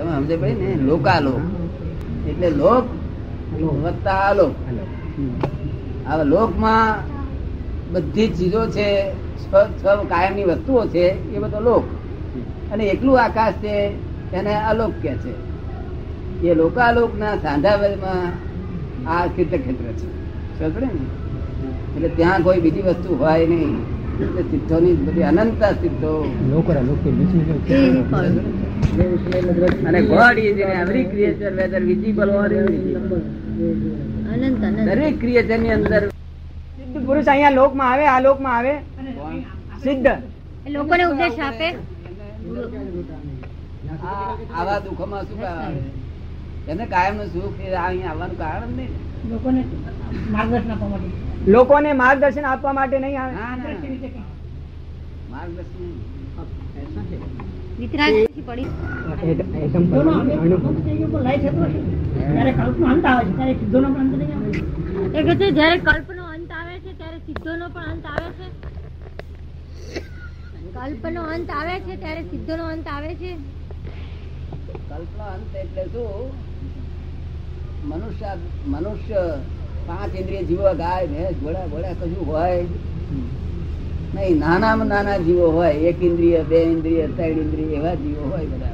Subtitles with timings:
[0.00, 1.42] તમે સમજે પડી ને લોકાલોક.
[2.28, 2.84] એટલે લોક
[3.84, 4.54] વત્તા આલોક
[6.04, 6.88] હવે લોકમાં
[7.92, 8.86] બધી જ ચીજો છે
[10.08, 11.84] કાયમની વસ્તુઓ છે એ બધો લોક.
[12.70, 13.74] અને એકલું આકાશ છે
[14.32, 15.34] એને અલોક કે છે.
[16.42, 17.34] એ લોકાલોક ના
[19.06, 20.08] આ ક્ષેત્ર છે.
[20.58, 21.04] સમજે ને?
[21.96, 23.74] એટલે ત્યાં કોઈ બીજી વસ્તુ હોય નહીં.
[24.20, 26.12] એટલે સિદ્ધોની બધી અનંત સિદ્ધો
[28.80, 32.50] અને God is in every creature whether visible or
[34.32, 36.02] અનંત અનંત દરેક ક્રિએચરની અંદર
[36.78, 38.74] સિદ્ધ પુરુષ અહીંયા લોકમાં આવે આ લોકમાં આવે
[39.82, 40.08] સિદ્ધ
[40.66, 41.68] એ લોકોને ઉપદેશ આપે
[44.52, 45.80] આવા દુઃખોમાં શું આવે?
[46.68, 48.92] એને કાયમનું સુખ એ અહીંયા આવવાનું કારણ જ નહીં.
[51.48, 53.74] લોકોને માર્ગદર્શન આપવા માટે નહીં આવે ના, ના, ના.
[53.74, 53.92] નહીં.
[53.94, 54.19] વિતરાગ
[55.34, 55.94] પછી
[57.86, 58.26] કલ્પ જયારે
[62.52, 63.54] કલ્પનો અંત આવે છે ત્યારે
[67.18, 68.50] સિદ્ધોનો પણ અંત આવે છે.
[70.72, 73.38] કલ્પનો અંત આવે છે ત્યારે સિદ્ધોનો અંત આવે છે.
[74.88, 76.32] કલ્પના અંત એટલે શું?
[77.88, 79.40] મનુષ્ય મનુષ્ય
[79.86, 82.66] પાંચ ઇન્દ્રિય જીવો ગાય ભેંસ ઘોડા ઘોડા કશું હોય.
[84.14, 88.70] નહીં નાનામાં નાના જીવો હોય એક ઇન્દ્રિય બે ઇન્દ્રિય ત્રણ ઇન્દ્રિય એવા જીવો હોય બધા.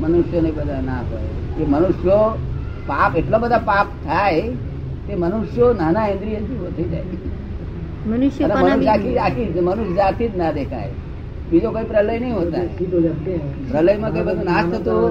[0.00, 0.50] મનુષ્ય ને?
[0.50, 1.64] બધા ના હોય.
[1.64, 2.38] એ મનુષ્યો
[2.86, 4.40] પાપ એટલા બધા પાપ થાય
[5.08, 7.02] તે મનુષ્યો નાના ઇન્દ્રિય જીવો થઈ જાય.
[8.06, 10.88] મનુષ્ય આખી જાતિ જ ના દેખાય.
[11.50, 12.58] બીજો કોઈ પ્રલય નહીં હોતા.
[13.70, 15.08] પ્રલયમાં કઈ બધું નાશ થતો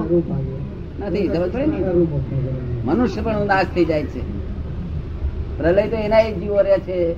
[1.00, 1.26] નથી.
[1.26, 1.76] સમજ પડી ને?
[2.84, 4.39] મનુષ્ય પણ નાશ થઈ જાય છે.
[5.60, 7.14] પ્રલય તો એના એક જીવો રહે છે.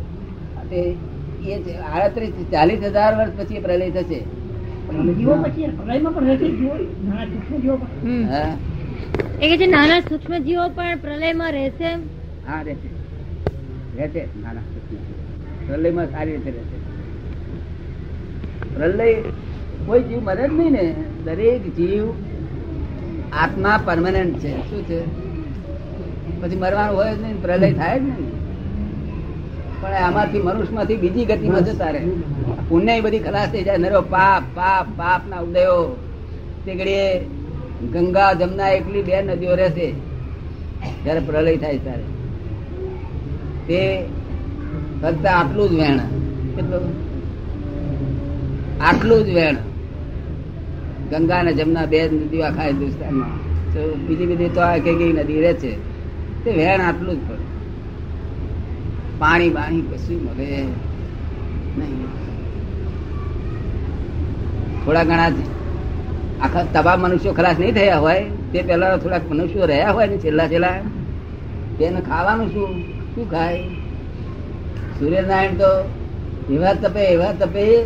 [0.70, 0.96] તે
[1.44, 4.24] એ આડત્રીસ ચાલીસ હજાર વર્ષ પછી પ્રલય થશે.
[8.02, 8.26] હમ.
[8.28, 8.56] હા.
[9.42, 11.94] એ કહે છે નાના સૂક્ષ્મ જીવો પણ પ્રલયમાં રહેશે
[12.48, 12.88] હા રહેશે.
[13.98, 14.60] રહેશે નાના
[15.66, 16.76] પ્રલયમાં સારી રીતે રહેશે.
[18.74, 19.14] પ્રલય
[19.86, 20.94] કોઈ જીવ મરે જ નહીં ને.
[21.24, 22.10] દરેક જીવ
[23.32, 24.70] આત્મા પરમાનન્ટ છે.
[24.70, 25.31] શું છે?
[26.40, 28.42] પછી મરવાનું હોય જ નહીં પ્રલય થાય જ નહીં.
[29.80, 32.06] પણ આમાંથી મનુષ્યમાંથી બીજી ગતિમાં જતા રહે.
[32.68, 33.76] પુણ્ય બધી ખલાસ થઈ જાય.
[33.76, 35.96] નરો પાપ પાપ પાપ ના ઉદયો.
[36.64, 37.18] તે ઘડીએ
[37.92, 39.92] ગંગા જમના એકલી બે નદીઓ રહેશે.
[41.04, 42.02] જયારે પ્રલય થાય ત્યારે.
[43.66, 44.04] તે
[45.02, 45.98] ફક્ત આટલું જ વેણ.
[46.56, 47.12] કેટલું?
[48.80, 49.56] આટલું જ વેણ.
[51.10, 53.28] ગંગા અને જમના બે નદીઓ આખા હિન્દુસ્તાનમાં.
[53.74, 55.91] તો બીજી બધી તો આ કઈ કઈ નદી રહે છે.
[56.44, 57.52] તે વેણ આટલું જ પડે.
[59.18, 60.62] પાણી બાણી કશું મળે
[61.78, 62.04] નહીં.
[64.84, 65.30] થોડા ઘણા
[66.40, 68.24] આખા તબા મનુષ્યો ખલાસ નહીં થયા હોય.
[68.52, 70.80] તે પહેલા થોડાક મનુષ્યો રહ્યા હોય ને છેલ્લા છેલ્લા.
[71.78, 72.82] તેને ખાવાનું શું?
[73.14, 73.62] શું ખાય?
[74.98, 75.90] સૂર્યનારાયણ તો
[76.54, 77.82] એવા તપે એવા તપે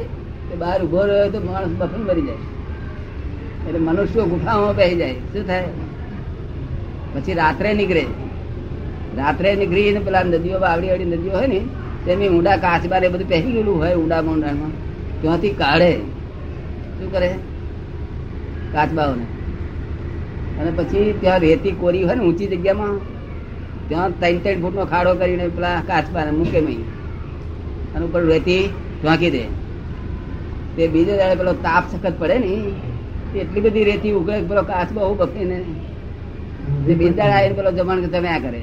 [0.50, 2.36] કે બહાર ઊભો રહ્યો તો માણસ બફન મરી જાય.
[3.68, 5.12] એટલે મનુષ્યો ગુફામાં બેસી જાય.
[5.12, 5.64] શું થાય?
[7.14, 8.06] પછી રાત્રે નીકળે.
[9.16, 11.60] રાત્રે નીકળીને પેલા નદીઓ આવડી આવડી નદીઓ હોય ને,
[12.06, 14.70] તેની ઊંડા કાચબાર એ બધું પહેરી ગયેલું હોય ઊંડા ઊંડામાં
[15.20, 15.92] ત્યાંથી કાઢે.
[16.98, 17.34] શું કરે?
[18.72, 19.22] કાચબાઓને.
[20.60, 23.00] અને પછી ત્યાં રેતી કોરી હોય ને ઊંચી જગ્યામાં,
[23.88, 26.74] ત્યાં ત્રણ ત્રણ ફૂટનો ખાડો કરીને પેલા કાચબાને મૂકે મહી.
[27.94, 28.68] અને ઉપર રેતી
[29.04, 29.44] ઢાંકી દે.
[30.76, 32.72] તે બીજે દાડે પેલો તાપ સખત પડે ને,
[33.38, 35.64] એટલી બધી રેતી ઉગડે પેલો કાચબો બફીને.
[36.94, 38.62] બીજા પેલો જમણ તમે આ કરે.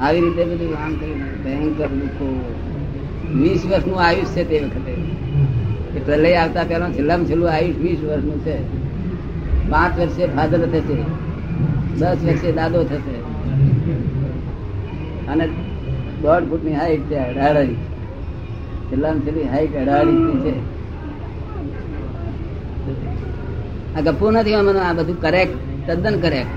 [0.00, 2.54] આવી રીતે બધું આમ કરીને ભયંકર દુઃખો
[3.34, 4.92] વીસ વર્ષનું આયુષ છે તે વખતે.
[5.96, 8.56] એ પ્રલય આવતા પહેલા છેલ્લામાં છેલ્લું આયુષ વીસ વર્ષનું છે.
[9.70, 10.96] પાંચ વર્ષે ફાધર થશે.
[11.98, 13.16] દસ વર્ષે દાદો થશે.
[15.26, 15.46] અને
[16.22, 17.74] દોઢ ફૂટની હાઈટ છે અઢાડી
[18.90, 20.54] છેલ્લામાં છેલ્લી હાઈટ અઢાડી છે.
[23.96, 26.54] આ ગપ્પું નથી મને આ બધું કરેક્ટ તદ્દન કરેક્ટ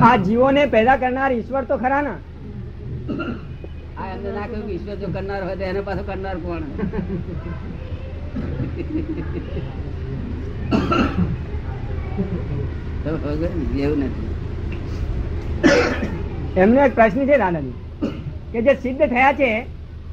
[0.00, 2.14] આ જીવોને પેદા કરનાર ઈશ્વર તો ખરા ને.
[3.96, 6.64] આ એમને ના કહ્યું ઈશ્વર જો કરનાર હોય તો એને પાછો કરનાર કોણ?
[13.78, 14.28] એવું નથી.
[16.56, 17.74] એમનો એક પ્રશ્ન છે દાદાજી
[18.52, 19.50] કે જે સિદ્ધ થયા છે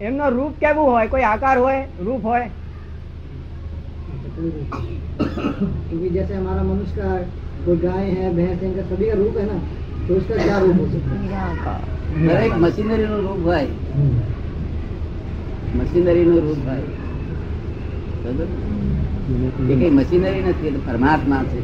[0.02, 1.08] એમનો રૂપ કેવું હોય?
[1.08, 1.82] કોઈ આકાર હોય?
[2.00, 2.48] રૂપ હોય?
[5.89, 7.11] क्योंकि जैसे हमारा मनुष्य का
[7.67, 9.59] कोई गाय है भैंस है इनका सभी का रूप है ना
[12.19, 13.67] દરેક મશીનરી નું રૂપ હોય
[15.79, 16.85] મશીનરી નું રૂપ હોય
[18.23, 18.47] બરોબર?
[19.65, 21.59] એ કઈ મશીનરી નથી એ તો પરમાત્મા છે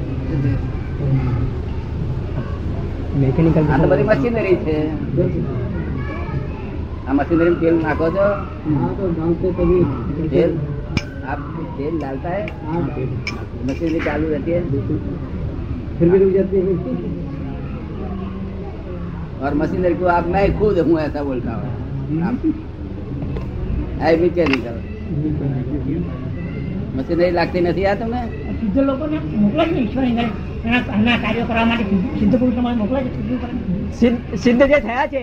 [3.20, 4.76] મેકેનિકલ આ તો બધી મશીનરી છે
[7.06, 8.26] આ મશીનરી તેલ નાખો છો
[10.30, 10.50] तेल
[11.26, 11.40] आप
[11.78, 12.44] तेल डालता है
[13.66, 14.60] मशीनरी चालू रहती है
[15.98, 16.74] फिर भी रुक जाती है
[19.42, 22.36] और मशीनरी को आप मैं खुद हूँ ऐसा बोलता हूँ आप
[24.02, 24.76] आई मैकेनिकल
[26.96, 28.18] મશીનરી લાગતી નથી આ તમે
[28.56, 30.24] સિદ્ધ લોકોને મોકલે છે ને ઈશ્વર એના
[30.66, 33.90] એના- એના કાર્યો કરવા માટે સિદ્ધ- સિદ્ધ પુરુષો મોકલે છે સિદ્ધ કરવા.
[33.92, 35.22] સિદ્ધ સિદ્ધ જે થયા છે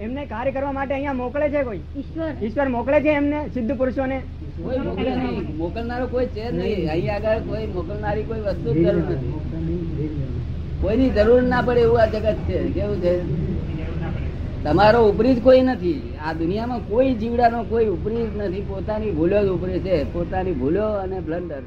[0.00, 4.16] એમને કાર્ય કરવા માટે અહીંયા મોકલે છે કોઈ ઈશ્વર ઈશ્વર મોકલે છે એમને સિદ્ધ પુરુષોને
[4.16, 4.39] કોઈ મોકલે નહીં.
[5.57, 6.91] મોકલનારો કોઈ છે નહીં.
[6.91, 9.33] અહીં આગળ કોઈ મોકલનારી કોઈ વસ્તુ જરૂર નથી.
[10.81, 12.63] કોઈની જરૂર ના પડે એવું આ જગત છે.
[12.63, 13.13] કેવું છે?
[14.63, 16.13] તમારો ઉપરી જ કોઈ નથી.
[16.25, 18.61] આ દુનિયામાં કોઈ જીવડાનો કોઈ ઉપરી જ નથી.
[18.61, 20.13] પોતાની ભૂલો જ ઉપરી છે.
[20.13, 21.61] પોતાની ભૂલો અને બ્લન્ડર